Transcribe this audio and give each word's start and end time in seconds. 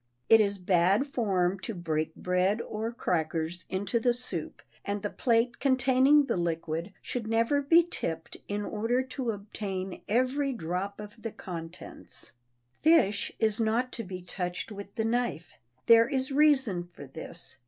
It 0.29 0.39
is 0.41 0.57
bad 0.57 1.05
form 1.05 1.59
to 1.59 1.75
break 1.75 2.15
bread 2.15 2.59
or 2.59 2.91
crackers 2.91 3.65
into 3.69 3.99
the 3.99 4.15
soup, 4.15 4.63
and 4.83 5.03
the 5.03 5.11
plate 5.11 5.59
containing 5.59 6.25
the 6.25 6.37
liquid 6.37 6.91
should 7.03 7.27
never 7.27 7.61
be 7.61 7.83
tipped 7.83 8.37
in 8.47 8.63
order 8.65 9.03
to 9.03 9.29
obtain 9.29 10.01
every 10.07 10.53
drop 10.53 10.99
of 10.99 11.21
the 11.21 11.31
contents. 11.31 12.31
Fish 12.73 13.31
is 13.37 13.59
not 13.59 13.91
to 13.91 14.03
be 14.03 14.21
touched 14.23 14.71
with 14.71 14.95
the 14.95 15.05
knife. 15.05 15.59
There 15.85 16.09
is 16.09 16.31
reason 16.31 16.89
for 16.91 17.05
this. 17.05 17.59